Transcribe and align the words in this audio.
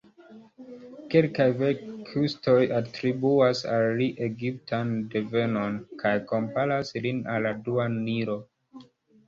Kelkaj 1.15 1.45
verkistoj 1.59 2.55
atribuas 2.77 3.61
al 3.75 3.85
li 4.01 4.09
egiptan 4.29 4.97
devenon, 5.13 5.79
kaj 6.03 6.17
komparas 6.35 6.93
lin 7.07 7.23
al 7.39 7.49
dua 7.71 7.89
Nilo. 8.03 8.43